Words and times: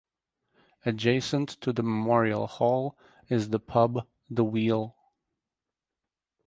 Adjacent 0.83 1.47
to 1.61 1.71
the 1.71 1.83
Memorial 1.83 2.47
Hall 2.47 2.97
is 3.29 3.49
the 3.49 3.59
pub 3.59 4.07
The 4.31 4.43
Wheel. 4.43 4.95